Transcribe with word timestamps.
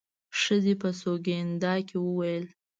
ښځې 0.41 0.73
په 0.81 0.89
سونګېدا 0.99 1.73
کې 1.87 1.97
وويل. 2.05 2.45